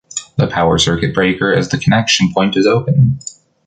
[0.35, 3.19] The power circuit breaker as the connection point is open.